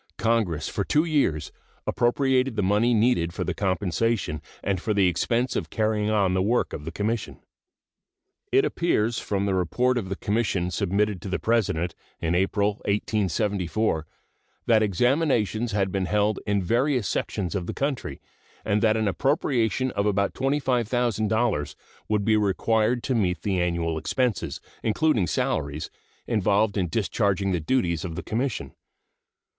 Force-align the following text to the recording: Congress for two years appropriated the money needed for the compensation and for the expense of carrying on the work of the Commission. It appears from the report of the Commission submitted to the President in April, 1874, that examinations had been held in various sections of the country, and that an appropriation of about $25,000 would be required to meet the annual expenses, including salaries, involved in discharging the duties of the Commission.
Congress 0.17 0.67
for 0.67 0.83
two 0.83 1.03
years 1.05 1.51
appropriated 1.85 2.55
the 2.55 2.63
money 2.63 2.91
needed 2.91 3.35
for 3.35 3.43
the 3.43 3.53
compensation 3.53 4.41
and 4.63 4.81
for 4.81 4.95
the 4.95 5.07
expense 5.07 5.55
of 5.55 5.69
carrying 5.69 6.09
on 6.09 6.33
the 6.33 6.41
work 6.41 6.73
of 6.73 6.85
the 6.85 6.91
Commission. 6.91 7.39
It 8.51 8.65
appears 8.65 9.19
from 9.19 9.45
the 9.45 9.53
report 9.53 9.99
of 9.99 10.09
the 10.09 10.15
Commission 10.15 10.71
submitted 10.71 11.21
to 11.21 11.29
the 11.29 11.37
President 11.37 11.93
in 12.19 12.33
April, 12.33 12.77
1874, 12.85 14.07
that 14.65 14.81
examinations 14.81 15.71
had 15.71 15.91
been 15.91 16.05
held 16.07 16.39
in 16.47 16.63
various 16.63 17.07
sections 17.07 17.53
of 17.53 17.67
the 17.67 17.71
country, 17.75 18.19
and 18.65 18.81
that 18.81 18.97
an 18.97 19.07
appropriation 19.07 19.91
of 19.91 20.07
about 20.07 20.33
$25,000 20.33 21.75
would 22.09 22.25
be 22.25 22.35
required 22.35 23.03
to 23.03 23.13
meet 23.13 23.43
the 23.43 23.61
annual 23.61 23.99
expenses, 23.99 24.59
including 24.81 25.27
salaries, 25.27 25.91
involved 26.25 26.75
in 26.75 26.87
discharging 26.89 27.51
the 27.51 27.59
duties 27.59 28.03
of 28.03 28.15
the 28.15 28.23
Commission. 28.23 28.73